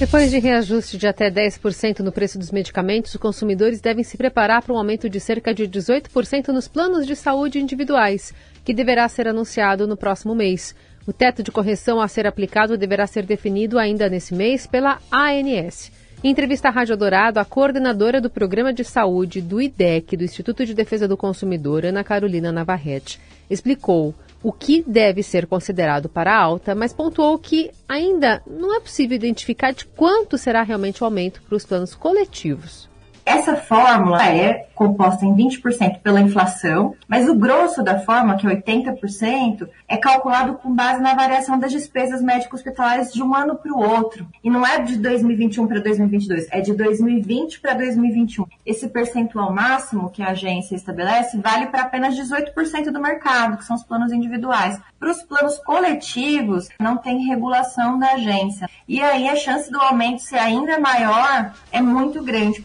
Depois 0.00 0.30
de 0.30 0.38
reajuste 0.38 0.96
de 0.96 1.06
até 1.06 1.30
10% 1.30 1.98
no 1.98 2.10
preço 2.10 2.38
dos 2.38 2.50
medicamentos, 2.50 3.14
os 3.14 3.20
consumidores 3.20 3.82
devem 3.82 4.02
se 4.02 4.16
preparar 4.16 4.62
para 4.62 4.72
um 4.72 4.78
aumento 4.78 5.10
de 5.10 5.20
cerca 5.20 5.52
de 5.52 5.68
18% 5.68 6.48
nos 6.48 6.66
planos 6.66 7.06
de 7.06 7.14
saúde 7.14 7.60
individuais, 7.60 8.32
que 8.64 8.72
deverá 8.72 9.06
ser 9.10 9.28
anunciado 9.28 9.86
no 9.86 9.98
próximo 9.98 10.34
mês. 10.34 10.74
O 11.06 11.12
teto 11.12 11.42
de 11.42 11.52
correção 11.52 12.00
a 12.00 12.08
ser 12.08 12.26
aplicado 12.26 12.78
deverá 12.78 13.06
ser 13.06 13.26
definido 13.26 13.78
ainda 13.78 14.08
nesse 14.08 14.34
mês 14.34 14.66
pela 14.66 14.98
ANS. 15.12 15.92
Em 16.24 16.30
entrevista 16.30 16.68
à 16.68 16.70
Rádio 16.70 16.96
Dourado, 16.96 17.38
a 17.38 17.44
coordenadora 17.44 18.22
do 18.22 18.30
Programa 18.30 18.72
de 18.72 18.84
Saúde 18.84 19.42
do 19.42 19.60
IDEC, 19.60 20.16
do 20.16 20.24
Instituto 20.24 20.64
de 20.64 20.72
Defesa 20.72 21.06
do 21.06 21.16
Consumidor, 21.16 21.84
Ana 21.84 22.02
Carolina 22.02 22.50
Navarrete, 22.50 23.20
explicou 23.50 24.14
o 24.42 24.52
que 24.52 24.82
deve 24.86 25.22
ser 25.22 25.46
considerado 25.46 26.08
para 26.08 26.36
alta, 26.36 26.74
mas 26.74 26.92
pontuou 26.92 27.38
que 27.38 27.70
ainda 27.88 28.42
não 28.46 28.74
é 28.74 28.80
possível 28.80 29.16
identificar 29.16 29.72
de 29.72 29.84
quanto 29.84 30.36
será 30.36 30.62
realmente 30.62 31.02
o 31.02 31.04
aumento 31.04 31.42
para 31.42 31.56
os 31.56 31.64
planos 31.64 31.94
coletivos. 31.94 32.89
Essa 33.30 33.54
fórmula 33.54 34.26
é 34.26 34.66
composta 34.74 35.24
em 35.24 35.32
20% 35.32 36.00
pela 36.00 36.20
inflação, 36.20 36.96
mas 37.06 37.28
o 37.28 37.34
grosso 37.36 37.80
da 37.80 38.00
fórmula, 38.00 38.36
que 38.36 38.44
é 38.44 38.50
80%, 38.50 39.68
é 39.86 39.96
calculado 39.96 40.54
com 40.54 40.74
base 40.74 41.00
na 41.00 41.14
variação 41.14 41.56
das 41.56 41.70
despesas 41.70 42.20
médico-hospitalares 42.20 43.12
de 43.12 43.22
um 43.22 43.32
ano 43.32 43.54
para 43.54 43.72
o 43.72 43.78
outro. 43.78 44.26
E 44.42 44.50
não 44.50 44.66
é 44.66 44.82
de 44.82 44.96
2021 44.96 45.64
para 45.68 45.78
2022, 45.78 46.48
é 46.50 46.60
de 46.60 46.74
2020 46.74 47.60
para 47.60 47.74
2021. 47.74 48.46
Esse 48.66 48.88
percentual 48.88 49.52
máximo 49.52 50.10
que 50.10 50.24
a 50.24 50.30
agência 50.30 50.74
estabelece 50.74 51.38
vale 51.38 51.66
para 51.66 51.82
apenas 51.82 52.16
18% 52.16 52.90
do 52.90 53.00
mercado, 53.00 53.58
que 53.58 53.64
são 53.64 53.76
os 53.76 53.84
planos 53.84 54.10
individuais. 54.10 54.76
Para 54.98 55.12
os 55.12 55.22
planos 55.22 55.56
coletivos, 55.58 56.68
não 56.80 56.96
tem 56.96 57.28
regulação 57.28 57.96
da 57.96 58.14
agência. 58.14 58.68
E 58.88 59.00
aí 59.00 59.28
a 59.28 59.36
chance 59.36 59.70
do 59.70 59.78
aumento 59.78 60.20
ser 60.20 60.38
ainda 60.38 60.80
maior 60.80 61.52
é 61.70 61.80
muito 61.80 62.24
grande. 62.24 62.64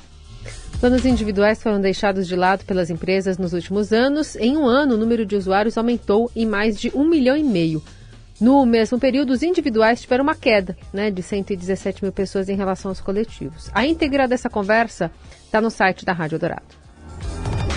Planos 0.79 1.05
individuais 1.05 1.63
foram 1.63 1.79
deixados 1.79 2.27
de 2.27 2.36
lado 2.36 2.65
pelas 2.65 2.89
empresas 2.89 3.38
nos 3.38 3.53
últimos 3.53 3.91
anos. 3.94 4.36
Em 4.36 4.58
um 4.58 4.65
ano, 4.65 4.96
o 4.96 4.98
número 4.98 5.25
de 5.25 5.36
usuários 5.36 5.77
aumentou 5.77 6.29
em 6.36 6.46
mais 6.46 6.79
de 6.79 6.91
um 6.94 7.08
milhão 7.08 7.36
e 7.36 7.44
meio. 7.44 7.82
No 8.39 8.65
mesmo 8.65 9.00
período, 9.00 9.32
os 9.32 9.41
individuais 9.41 10.01
tiveram 10.01 10.24
uma 10.24 10.36
queda 10.36 10.77
né, 10.91 11.10
de 11.10 11.24
117 11.24 12.03
mil 12.03 12.12
pessoas 12.12 12.50
em 12.50 12.55
relação 12.55 12.91
aos 12.91 13.00
coletivos. 13.00 13.70
A 13.74 13.86
íntegra 13.86 14.27
dessa 14.27 14.50
conversa 14.50 15.10
está 15.46 15.62
no 15.62 15.72
site 15.72 16.03
da 16.03 16.12
Rádio 16.12 16.38
Dourado. 16.38 16.75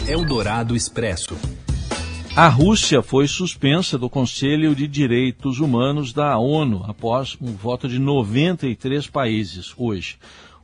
Eldorado 0.09 0.75
Expresso. 0.75 1.37
A 2.35 2.49
Rússia 2.49 3.03
foi 3.03 3.29
suspensa 3.29 3.97
do 3.97 4.11
Conselho 4.11 4.75
de 4.75 4.89
Direitos 4.89 5.61
Humanos 5.61 6.13
da 6.13 6.37
ONU 6.39 6.85
após 6.87 7.37
um 7.41 7.53
voto 7.53 7.89
de 7.89 7.99
93 7.99 9.07
países 9.09 9.73
hoje. 9.77 10.19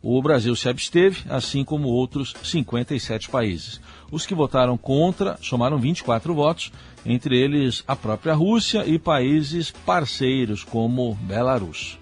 O 0.06 0.20
Brasil 0.20 0.54
se 0.54 0.68
absteve, 0.68 1.22
assim 1.30 1.64
como 1.64 1.88
outros 1.88 2.34
57 2.42 3.30
países. 3.30 3.80
Os 4.12 4.26
que 4.26 4.34
votaram 4.34 4.76
contra 4.76 5.38
somaram 5.40 5.78
24 5.78 6.34
votos, 6.34 6.70
entre 7.06 7.40
eles 7.40 7.82
a 7.88 7.96
própria 7.96 8.34
Rússia 8.34 8.84
e 8.84 8.98
países 8.98 9.70
parceiros 9.70 10.62
como 10.62 11.14
Belarus. 11.22 11.98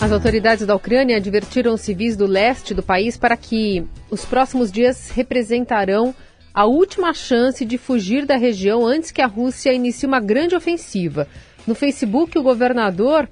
As 0.00 0.12
autoridades 0.12 0.64
da 0.64 0.76
Ucrânia 0.76 1.16
advertiram 1.16 1.76
civis 1.76 2.16
do 2.16 2.26
leste 2.26 2.72
do 2.72 2.82
país 2.82 3.16
para 3.16 3.36
que 3.36 3.84
os 4.08 4.24
próximos 4.24 4.70
dias 4.70 5.10
representarão 5.10 6.14
a 6.54 6.64
última 6.64 7.12
chance 7.12 7.64
de 7.64 7.76
fugir 7.76 8.24
da 8.24 8.36
região 8.36 8.86
antes 8.86 9.10
que 9.10 9.20
a 9.20 9.26
Rússia 9.26 9.74
inicie 9.74 10.06
uma 10.06 10.20
grande 10.20 10.54
ofensiva. 10.54 11.26
No 11.66 11.74
Facebook, 11.74 12.38
o 12.38 12.42
governador 12.42 13.28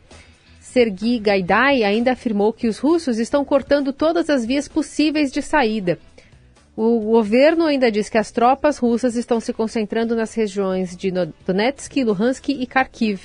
Sergei 0.69 1.19
Gaidai 1.19 1.83
ainda 1.83 2.13
afirmou 2.13 2.53
que 2.53 2.69
os 2.69 2.79
russos 2.79 3.19
estão 3.19 3.43
cortando 3.43 3.91
todas 3.91 4.29
as 4.29 4.45
vias 4.45 4.69
possíveis 4.69 5.33
de 5.33 5.41
saída. 5.41 5.99
O 6.77 7.01
governo 7.01 7.65
ainda 7.65 7.91
diz 7.91 8.11
que 8.11 8.19
as 8.19 8.31
tropas 8.31 8.77
russas 8.77 9.17
estão 9.17 9.41
se 9.41 9.53
concentrando 9.55 10.15
nas 10.15 10.35
regiões 10.35 10.95
de 10.95 11.11
Donetsk, 11.11 12.05
Luhansk 12.05 12.51
e 12.51 12.67
Kharkiv. 12.67 13.19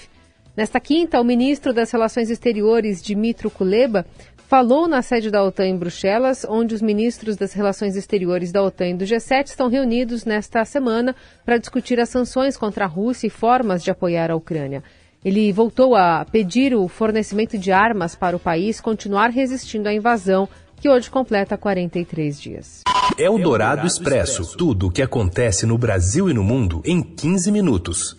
Nesta 0.56 0.80
quinta, 0.80 1.20
o 1.20 1.24
ministro 1.26 1.74
das 1.74 1.92
Relações 1.92 2.30
Exteriores, 2.30 3.02
Dmitry 3.02 3.50
Kuleba, 3.50 4.06
falou 4.48 4.88
na 4.88 5.02
sede 5.02 5.30
da 5.30 5.44
OTAN 5.44 5.68
em 5.68 5.78
Bruxelas, 5.78 6.46
onde 6.48 6.74
os 6.74 6.82
ministros 6.82 7.36
das 7.36 7.52
Relações 7.52 7.98
Exteriores 7.98 8.54
da 8.54 8.64
OTAN 8.64 8.88
e 8.88 8.94
do 8.94 9.04
G7 9.04 9.48
estão 9.48 9.68
reunidos 9.68 10.24
nesta 10.24 10.64
semana 10.64 11.14
para 11.46 11.58
discutir 11.58 12.00
as 12.00 12.08
sanções 12.08 12.56
contra 12.56 12.86
a 12.86 12.88
Rússia 12.88 13.28
e 13.28 13.30
formas 13.30 13.84
de 13.84 13.92
apoiar 13.92 14.32
a 14.32 14.36
Ucrânia. 14.36 14.82
Ele 15.24 15.52
voltou 15.54 15.96
a 15.96 16.26
pedir 16.26 16.76
o 16.76 16.88
fornecimento 16.88 17.58
de 17.58 17.72
armas 17.72 18.14
para 18.14 18.36
o 18.36 18.40
país 18.40 18.82
continuar 18.82 19.30
resistindo 19.30 19.88
à 19.88 19.94
invasão, 19.94 20.50
que 20.82 20.90
hoje 20.90 21.10
completa 21.10 21.58
43 21.58 22.42
dias. 22.42 22.82
É 23.18 23.30
o 23.30 23.38
Dourado 23.38 23.88
Expresso. 23.88 24.58
Tudo 24.58 24.88
o 24.88 24.92
que 24.92 25.02
acontece 25.02 25.66
no 25.66 25.78
Brasil 25.78 26.30
e 26.30 26.34
no 26.34 26.44
mundo 26.44 26.82
em 26.84 27.02
15 27.02 27.52
minutos. 27.52 28.18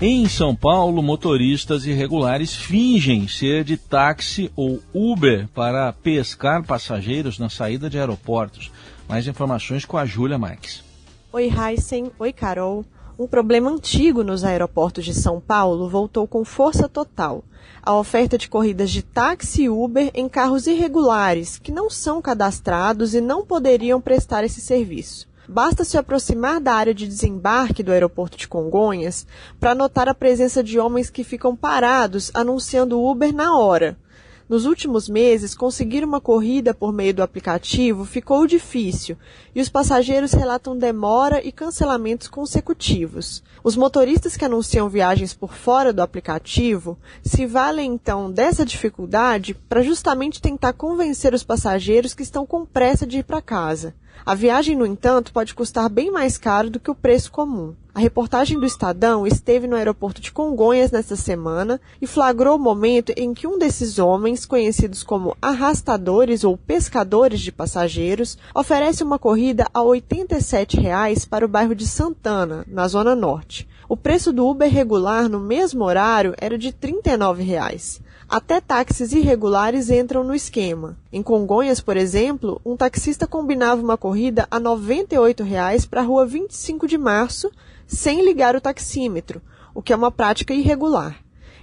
Em 0.00 0.28
São 0.28 0.54
Paulo, 0.54 1.02
motoristas 1.02 1.86
irregulares 1.86 2.54
fingem 2.54 3.26
ser 3.28 3.64
de 3.64 3.76
táxi 3.78 4.50
ou 4.54 4.80
Uber 4.92 5.48
para 5.54 5.92
pescar 5.92 6.62
passageiros 6.62 7.38
na 7.38 7.48
saída 7.48 7.88
de 7.88 7.98
aeroportos. 7.98 8.70
Mais 9.08 9.26
informações 9.26 9.84
com 9.84 9.96
a 9.96 10.04
Júlia 10.04 10.38
Marques. 10.38 10.84
Oi, 11.32 11.50
Heisen. 11.50 12.10
Oi, 12.18 12.32
Carol. 12.32 12.84
Um 13.18 13.26
problema 13.26 13.70
antigo 13.70 14.22
nos 14.22 14.44
aeroportos 14.44 15.02
de 15.02 15.14
São 15.14 15.40
Paulo 15.40 15.88
voltou 15.88 16.28
com 16.28 16.44
força 16.44 16.86
total. 16.86 17.42
A 17.82 17.94
oferta 17.94 18.36
de 18.36 18.46
corridas 18.46 18.90
de 18.90 19.02
táxi 19.02 19.62
e 19.62 19.70
Uber 19.70 20.10
em 20.12 20.28
carros 20.28 20.66
irregulares, 20.66 21.58
que 21.58 21.72
não 21.72 21.88
são 21.88 22.20
cadastrados 22.20 23.14
e 23.14 23.20
não 23.22 23.46
poderiam 23.46 24.02
prestar 24.02 24.44
esse 24.44 24.60
serviço. 24.60 25.26
Basta 25.48 25.82
se 25.82 25.96
aproximar 25.96 26.60
da 26.60 26.74
área 26.74 26.92
de 26.92 27.06
desembarque 27.06 27.82
do 27.82 27.90
aeroporto 27.90 28.36
de 28.36 28.46
Congonhas 28.46 29.26
para 29.58 29.74
notar 29.74 30.10
a 30.10 30.14
presença 30.14 30.62
de 30.62 30.78
homens 30.78 31.08
que 31.08 31.24
ficam 31.24 31.56
parados 31.56 32.30
anunciando 32.34 33.02
Uber 33.02 33.34
na 33.34 33.56
hora. 33.56 33.96
Nos 34.48 34.64
últimos 34.64 35.08
meses, 35.08 35.56
conseguir 35.56 36.04
uma 36.04 36.20
corrida 36.20 36.72
por 36.72 36.92
meio 36.92 37.12
do 37.12 37.22
aplicativo 37.22 38.04
ficou 38.04 38.46
difícil 38.46 39.16
e 39.52 39.60
os 39.60 39.68
passageiros 39.68 40.32
relatam 40.32 40.78
demora 40.78 41.44
e 41.44 41.50
cancelamentos 41.50 42.28
consecutivos. 42.28 43.42
Os 43.64 43.76
motoristas 43.76 44.36
que 44.36 44.44
anunciam 44.44 44.88
viagens 44.88 45.34
por 45.34 45.52
fora 45.52 45.92
do 45.92 46.00
aplicativo 46.00 46.96
se 47.24 47.44
valem 47.44 47.94
então 47.94 48.30
dessa 48.30 48.64
dificuldade 48.64 49.52
para 49.68 49.82
justamente 49.82 50.40
tentar 50.40 50.74
convencer 50.74 51.34
os 51.34 51.42
passageiros 51.42 52.14
que 52.14 52.22
estão 52.22 52.46
com 52.46 52.64
pressa 52.64 53.04
de 53.04 53.18
ir 53.18 53.24
para 53.24 53.42
casa. 53.42 53.96
A 54.24 54.36
viagem, 54.36 54.76
no 54.76 54.86
entanto, 54.86 55.32
pode 55.32 55.56
custar 55.56 55.88
bem 55.88 56.08
mais 56.08 56.38
caro 56.38 56.70
do 56.70 56.78
que 56.78 56.90
o 56.90 56.94
preço 56.94 57.32
comum. 57.32 57.74
A 57.96 57.98
reportagem 57.98 58.60
do 58.60 58.66
Estadão 58.66 59.26
esteve 59.26 59.66
no 59.66 59.74
aeroporto 59.74 60.20
de 60.20 60.30
Congonhas 60.30 60.90
nesta 60.90 61.16
semana 61.16 61.80
e 61.98 62.06
flagrou 62.06 62.56
o 62.56 62.58
momento 62.58 63.10
em 63.16 63.32
que 63.32 63.46
um 63.46 63.58
desses 63.58 63.98
homens, 63.98 64.44
conhecidos 64.44 65.02
como 65.02 65.34
arrastadores 65.40 66.44
ou 66.44 66.58
pescadores 66.58 67.40
de 67.40 67.50
passageiros, 67.50 68.36
oferece 68.54 69.02
uma 69.02 69.18
corrida 69.18 69.66
a 69.72 69.82
87 69.82 70.78
reais 70.78 71.24
para 71.24 71.46
o 71.46 71.48
bairro 71.48 71.74
de 71.74 71.86
Santana, 71.86 72.66
na 72.68 72.86
Zona 72.86 73.16
Norte. 73.16 73.66
O 73.88 73.96
preço 73.96 74.30
do 74.30 74.46
Uber 74.46 74.70
regular 74.70 75.26
no 75.26 75.40
mesmo 75.40 75.82
horário 75.82 76.34
era 76.36 76.58
de 76.58 76.72
39 76.72 77.42
reais. 77.42 78.02
Até 78.28 78.60
táxis 78.60 79.12
irregulares 79.12 79.88
entram 79.88 80.24
no 80.24 80.34
esquema. 80.34 80.98
Em 81.12 81.22
Congonhas, 81.22 81.80
por 81.80 81.96
exemplo, 81.96 82.60
um 82.62 82.76
taxista 82.76 83.26
combinava 83.26 83.80
uma 83.80 83.96
corrida 83.96 84.48
a 84.50 84.58
98 84.58 85.44
reais 85.44 85.86
para 85.86 86.00
a 86.00 86.04
rua 86.04 86.26
25 86.26 86.88
de 86.88 86.98
março, 86.98 87.50
sem 87.86 88.24
ligar 88.24 88.56
o 88.56 88.60
taxímetro, 88.60 89.40
o 89.74 89.82
que 89.82 89.92
é 89.92 89.96
uma 89.96 90.10
prática 90.10 90.52
irregular. 90.52 91.16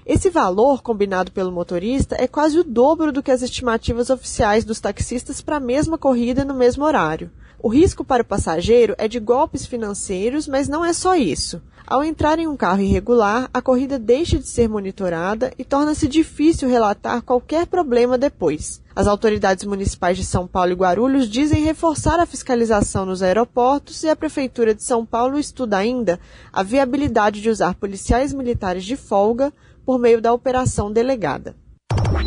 Esse 0.05 0.29
valor 0.29 0.81
combinado 0.81 1.31
pelo 1.31 1.51
motorista 1.51 2.15
é 2.19 2.27
quase 2.27 2.59
o 2.59 2.63
dobro 2.63 3.11
do 3.11 3.23
que 3.23 3.31
as 3.31 3.41
estimativas 3.41 4.09
oficiais 4.09 4.65
dos 4.65 4.79
taxistas 4.79 5.41
para 5.41 5.57
a 5.57 5.61
mesma 5.61 5.97
corrida 5.97 6.43
no 6.43 6.53
mesmo 6.53 6.83
horário. 6.83 7.31
O 7.63 7.69
risco 7.69 8.03
para 8.03 8.23
o 8.23 8.25
passageiro 8.25 8.93
é 8.97 9.07
de 9.07 9.21
golpes 9.21 9.65
financeiros, 9.65 10.49
mas 10.49 10.67
não 10.67 10.83
é 10.83 10.91
só 10.91 11.15
isso. 11.15 11.61
Ao 11.87 12.03
entrar 12.03 12.37
em 12.37 12.45
um 12.45 12.57
carro 12.57 12.81
irregular, 12.81 13.49
a 13.53 13.61
corrida 13.61 13.97
deixa 13.97 14.37
de 14.37 14.49
ser 14.49 14.67
monitorada 14.67 15.49
e 15.57 15.63
torna-se 15.63 16.05
difícil 16.09 16.67
relatar 16.67 17.21
qualquer 17.21 17.65
problema 17.65 18.17
depois. 18.17 18.81
As 18.93 19.07
autoridades 19.07 19.63
municipais 19.63 20.17
de 20.17 20.25
São 20.25 20.45
Paulo 20.45 20.73
e 20.73 20.75
Guarulhos 20.75 21.29
dizem 21.29 21.63
reforçar 21.63 22.19
a 22.19 22.25
fiscalização 22.25 23.05
nos 23.05 23.23
aeroportos 23.23 24.03
e 24.03 24.09
a 24.09 24.15
Prefeitura 24.15 24.75
de 24.75 24.83
São 24.83 25.05
Paulo 25.05 25.39
estuda 25.39 25.77
ainda 25.77 26.19
a 26.51 26.63
viabilidade 26.63 27.41
de 27.41 27.49
usar 27.49 27.75
policiais 27.75 28.33
militares 28.33 28.83
de 28.83 28.97
folga 28.97 29.53
por 29.85 29.97
meio 29.97 30.21
da 30.21 30.33
operação 30.33 30.91
delegada. 30.91 31.55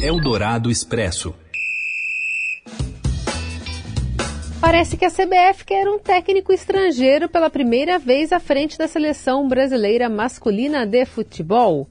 Eldorado 0.00 0.70
Expresso. 0.70 1.34
Parece 4.60 4.96
que 4.96 5.04
a 5.04 5.10
CBF 5.10 5.64
quer 5.66 5.86
um 5.86 5.98
técnico 5.98 6.52
estrangeiro 6.52 7.28
pela 7.28 7.50
primeira 7.50 7.98
vez 7.98 8.32
à 8.32 8.40
frente 8.40 8.78
da 8.78 8.88
seleção 8.88 9.46
brasileira 9.46 10.08
masculina 10.08 10.86
de 10.86 11.04
futebol. 11.04 11.86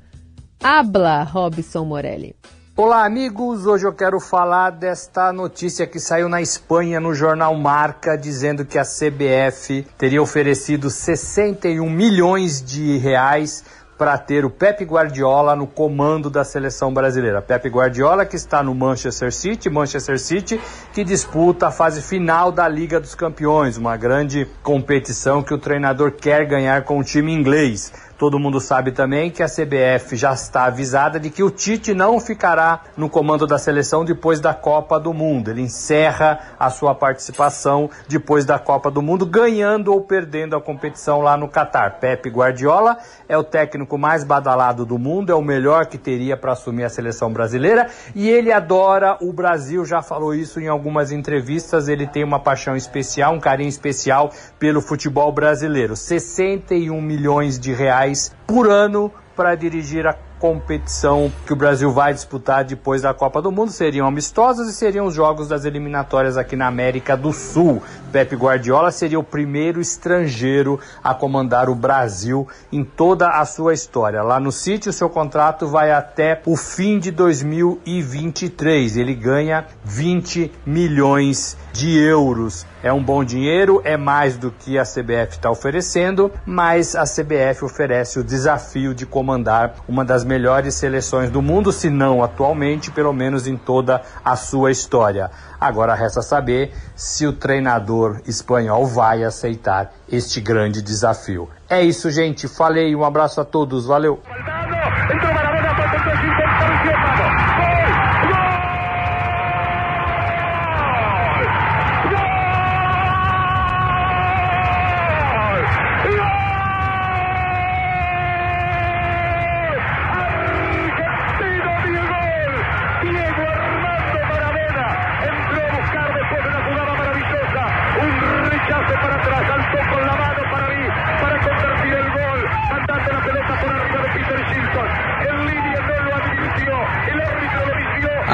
Habla, 0.62 1.24
Robson 1.24 1.86
Morelli. 1.86 2.36
Olá, 2.76 3.06
amigos. 3.06 3.66
Hoje 3.66 3.86
eu 3.86 3.94
quero 3.94 4.20
falar 4.20 4.72
desta 4.72 5.32
notícia 5.32 5.88
que 5.88 6.00
saiu 6.00 6.28
na 6.28 6.42
Espanha 6.42 7.00
no 7.00 7.14
jornal 7.14 7.56
Marca, 7.56 8.18
dizendo 8.18 8.66
que 8.66 8.78
a 8.78 8.84
CBF 8.84 9.86
teria 9.98 10.22
oferecido 10.22 10.90
61 10.90 11.90
milhões 11.90 12.62
de 12.62 12.98
reais 12.98 13.64
para 13.98 14.18
ter 14.18 14.44
o 14.44 14.50
Pep 14.50 14.84
Guardiola 14.84 15.56
no 15.56 15.68
comando 15.68 16.30
da 16.30 16.44
seleção 16.44 16.94
brasileira. 16.94 17.42
Pep 17.42 17.68
Guardiola 17.70 18.26
que 18.26 18.36
está 18.36 18.62
no 18.62 18.76
Manchester 18.76 19.34
City, 19.34 19.70
Manchester 19.70 20.20
City 20.20 20.60
que 20.94 21.04
disputa 21.04 21.68
a 21.68 21.72
fase 21.72 22.02
final 22.02 22.52
da 22.52 22.68
Liga 22.68 23.00
dos 23.00 23.16
Campeões, 23.16 23.78
uma 23.78 23.96
grande 23.96 24.48
competição 24.62 25.42
que 25.42 25.54
o 25.54 25.58
treinador 25.58 26.12
quer 26.12 26.46
ganhar 26.46 26.84
com 26.84 27.00
o 27.00 27.04
time 27.04 27.32
inglês. 27.32 27.92
Todo 28.18 28.40
mundo 28.40 28.62
sabe 28.62 28.94
também 28.94 29.30
que 29.30 29.44
a 29.44 29.48
CBF 29.48 30.16
já 30.16 30.32
está 30.32 30.66
avisada 30.66 31.20
de 31.20 31.30
que 31.30 31.44
o 31.44 31.52
Tite 31.52 31.94
não 31.94 32.18
ficará 32.18 32.84
no 32.96 33.10
comando 33.10 33.46
da 33.46 33.58
seleção 33.58 34.06
depois 34.06 34.40
da 34.40 34.54
Copa 34.54 34.98
do 34.98 35.14
Mundo. 35.14 35.52
Ele 35.52 35.62
encerra 35.62 36.40
a 36.58 36.70
sua 36.70 36.96
participação 36.96 37.90
depois 38.08 38.46
da 38.46 38.58
Copa 38.58 38.90
do 38.90 39.02
Mundo, 39.02 39.26
ganhando 39.26 39.92
ou 39.92 40.00
perdendo 40.00 40.56
a 40.56 40.62
competição 40.62 41.20
lá 41.20 41.36
no 41.36 41.50
Catar. 41.50 42.00
Pepe 42.00 42.30
Guardiola 42.30 42.98
é 43.28 43.38
o 43.38 43.44
técnico 43.44 43.98
mais 43.98 44.24
badalado 44.24 44.86
do 44.86 44.98
mundo, 44.98 45.30
é 45.30 45.36
o 45.36 45.42
melhor 45.42 45.86
que 45.88 45.98
teria 45.98 46.38
para 46.38 46.54
assumir 46.54 46.86
a 46.86 46.90
seleção 46.90 47.34
brasileira 47.34 47.90
e 48.16 48.30
ele 48.30 48.52
adora 48.52 49.18
o 49.20 49.34
Brasil, 49.34 49.84
já 49.84 50.02
falou 50.02 50.34
isso 50.34 50.62
em 50.62 50.70
algumas 50.70 51.12
entrevistas. 51.12 51.90
Ele 51.90 52.08
tem 52.08 52.24
uma 52.24 52.40
paixão 52.40 52.78
especial, 52.78 53.34
um 53.34 53.42
carinho 53.42 53.68
especial 53.68 54.32
pelo 54.58 54.82
futebol 54.82 55.34
brasileiro. 55.34 55.98
61 55.98 57.02
milhões 57.02 57.60
de 57.60 57.74
reais 57.74 58.05
reais 58.06 58.36
por 58.46 58.70
ano 58.70 59.12
para 59.36 59.56
dirigir 59.56 60.08
a 60.08 60.14
competição 60.40 61.32
que 61.46 61.54
o 61.54 61.56
Brasil 61.56 61.92
vai 61.92 62.14
disputar 62.14 62.64
depois 62.64 63.02
da 63.02 63.14
Copa 63.14 63.42
do 63.42 63.52
Mundo. 63.52 63.72
Seriam 63.72 64.08
amistosos 64.08 64.68
e 64.70 64.74
seriam 64.74 65.06
os 65.06 65.14
jogos 65.14 65.48
das 65.48 65.66
eliminatórias 65.66 66.38
aqui 66.38 66.56
na 66.56 66.68
América 66.68 67.16
do 67.16 67.32
Sul. 67.34 67.82
Pepe 68.12 68.36
Guardiola 68.36 68.92
seria 68.92 69.20
o 69.20 69.24
primeiro 69.24 69.82
estrangeiro 69.82 70.80
a 71.04 71.14
comandar 71.14 71.70
o 71.70 71.76
Brasil 71.76 72.48
em 72.72 72.84
toda 72.84 73.28
a 73.28 73.46
sua 73.46 73.74
história. 73.74 74.24
Lá 74.24 74.40
no 74.40 74.52
City, 74.52 74.90
o 74.90 74.94
seu 74.94 75.10
contrato 75.10 75.68
vai 75.68 75.92
até 75.92 76.42
o 76.46 76.56
fim 76.56 77.00
de 77.00 77.12
2023. 77.12 78.98
Ele 78.98 79.14
ganha 79.14 79.66
20 79.84 80.52
milhões 80.66 81.58
de 81.74 81.98
euros. 81.98 82.66
É 82.82 82.94
um 82.94 83.04
bom 83.04 83.24
dinheiro, 83.24 83.82
é 83.84 83.98
mais 83.98 84.38
do 84.38 84.50
que 84.52 84.78
a 84.78 84.84
CBF 84.84 85.32
está 85.32 85.52
oferecendo, 85.52 86.32
mas 86.46 86.96
a 86.96 87.04
CBF 87.04 87.66
oferece 87.66 88.20
o 88.20 88.24
desafio 88.24 88.94
de 88.94 89.06
comandar 89.06 89.76
uma 89.88 90.06
das 90.06 90.24
melhores 90.24 90.35
seleções 90.72 91.30
do 91.30 91.42
mundo, 91.42 91.72
se 91.72 91.90
não 91.90 92.24
atualmente, 92.24 92.92
pelo 92.92 93.14
menos 93.14 93.48
em 93.48 93.56
toda 93.58 94.02
a 94.24 94.36
sua 94.36 94.72
história. 94.72 95.32
Agora 95.60 95.96
resta 95.96 96.22
saber 96.22 96.74
se 96.96 97.26
o 97.26 97.34
treinador 97.34 98.22
espanhol 98.28 98.86
vai 98.86 99.24
aceitar 99.24 99.94
este 100.10 100.40
grande 100.42 100.82
desafio. 100.82 101.50
É 101.70 101.82
isso, 101.82 102.10
gente. 102.12 102.48
Falei, 102.48 102.96
um 102.96 103.04
abraço 103.04 103.42
a 103.42 103.46
todos. 103.46 103.86
Valeu. 103.86 104.22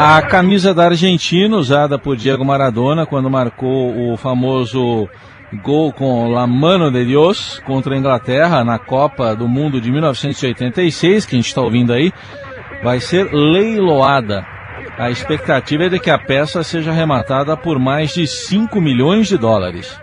A 0.04 0.20
camisa 0.24 0.74
da 0.74 0.86
Argentina, 0.86 1.56
usada 1.56 2.00
por 2.00 2.18
Diego 2.18 2.44
Maradona 2.44 3.06
quando 3.06 3.30
marcou 3.30 4.12
o 4.12 4.18
famoso 4.18 5.08
gol 5.62 5.94
com 5.94 6.28
La 6.28 6.48
Mano 6.48 6.90
de 6.90 7.06
Dios 7.06 7.62
contra 7.68 7.94
a 7.94 7.98
Inglaterra 8.00 8.64
na 8.64 8.80
Copa 8.80 9.36
do 9.36 9.48
Mundo 9.48 9.80
de 9.80 9.92
1986, 9.92 11.28
que 11.28 11.36
a 11.36 11.38
gente 11.38 11.50
está 11.50 11.62
ouvindo 11.62 11.94
aí, 11.94 12.12
vai 12.84 13.00
ser 13.00 13.32
leiloada. 13.32 14.44
A 14.98 15.12
expectativa 15.12 15.84
é 15.84 15.90
de 15.90 16.00
que 16.00 16.10
a 16.10 16.18
peça 16.18 16.64
seja 16.64 16.90
arrematada 16.90 17.56
por 17.56 17.78
mais 17.78 18.12
de 18.12 18.26
5 18.26 18.82
milhões 18.82 19.28
de 19.28 19.38
dólares. 19.38 20.02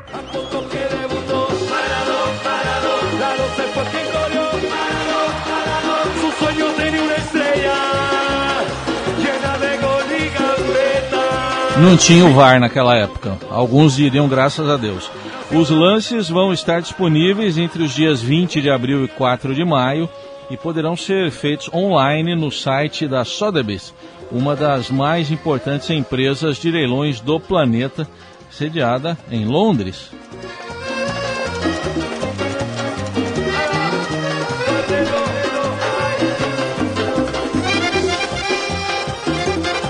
Não 11.81 11.97
tinha 11.97 12.27
o 12.27 12.33
VAR 12.33 12.59
naquela 12.59 12.97
época. 12.97 13.39
Alguns 13.51 13.95
diriam 13.95 14.29
graças 14.29 14.69
a 14.69 14.77
Deus. 14.77 15.09
Os 15.53 15.71
lances 15.71 16.29
vão 16.29 16.53
estar 16.53 16.81
disponíveis 16.81 17.57
entre 17.57 17.83
os 17.85 17.95
dias 17.95 18.21
20 18.21 18.61
de 18.61 18.69
abril 18.69 19.05
e 19.05 19.09
4 19.09 19.55
de 19.55 19.65
maio 19.65 20.09
e 20.51 20.57
poderão 20.57 20.97
ser 20.97 21.31
feitos 21.31 21.71
online 21.73 22.35
no 22.35 22.51
site 22.51 23.07
da 23.07 23.25
Sotheby's, 23.25 23.95
uma 24.31 24.57
das 24.57 24.91
mais 24.91 25.31
importantes 25.31 25.89
empresas 25.91 26.57
de 26.57 26.71
leilões 26.71 27.21
do 27.21 27.39
planeta, 27.39 28.09
sediada 28.51 29.17
em 29.31 29.45
Londres. 29.45 30.11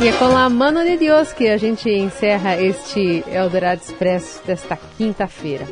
E 0.01 0.07
é 0.07 0.13
com 0.13 0.37
a 0.37 0.49
mano 0.49 0.85
de 0.85 0.97
Deus 0.97 1.33
que 1.33 1.49
a 1.49 1.57
gente 1.57 1.91
encerra 1.91 2.57
este 2.57 3.25
Eldorado 3.27 3.81
Expresso 3.83 4.41
desta 4.47 4.79
quinta-feira. 4.97 5.67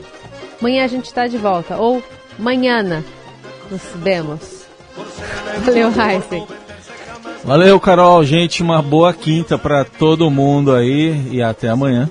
Amanhã 0.61 0.85
a 0.85 0.89
gente 0.89 1.05
está 1.05 1.29
de 1.29 1.39
volta, 1.39 1.77
ou 1.77 2.03
manhã 2.37 2.83
nos 3.71 3.83
vemos. 3.95 4.67
Valeu, 5.65 5.89
Heisen. 5.89 6.47
Valeu, 7.45 7.79
Carol. 7.79 8.25
Gente, 8.25 8.65
uma 8.65 8.83
boa 8.83 9.15
quinta 9.15 9.57
para 9.57 9.85
todo 9.85 10.29
mundo 10.29 10.75
aí 10.75 11.29
e 11.31 11.41
até 11.41 11.69
amanhã. 11.69 12.11